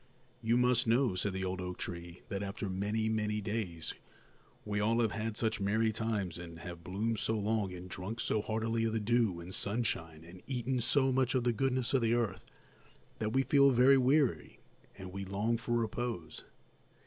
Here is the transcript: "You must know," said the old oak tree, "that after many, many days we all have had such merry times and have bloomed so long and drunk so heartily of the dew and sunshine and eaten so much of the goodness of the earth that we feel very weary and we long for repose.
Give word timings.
"You 0.41 0.57
must 0.57 0.87
know," 0.87 1.13
said 1.13 1.31
the 1.33 1.45
old 1.45 1.61
oak 1.61 1.77
tree, 1.77 2.23
"that 2.29 2.41
after 2.41 2.67
many, 2.67 3.07
many 3.07 3.39
days 3.39 3.93
we 4.65 4.79
all 4.79 4.99
have 4.99 5.11
had 5.11 5.37
such 5.37 5.59
merry 5.61 5.91
times 5.91 6.39
and 6.39 6.57
have 6.57 6.83
bloomed 6.83 7.19
so 7.19 7.37
long 7.37 7.71
and 7.71 7.87
drunk 7.87 8.19
so 8.19 8.41
heartily 8.41 8.83
of 8.85 8.93
the 8.93 8.99
dew 8.99 9.39
and 9.39 9.53
sunshine 9.53 10.23
and 10.23 10.41
eaten 10.47 10.79
so 10.81 11.11
much 11.11 11.35
of 11.35 11.43
the 11.43 11.53
goodness 11.53 11.93
of 11.93 12.01
the 12.01 12.15
earth 12.15 12.47
that 13.19 13.31
we 13.31 13.43
feel 13.43 13.69
very 13.69 13.99
weary 13.99 14.57
and 14.97 15.11
we 15.11 15.23
long 15.23 15.55
for 15.57 15.73
repose. 15.77 16.45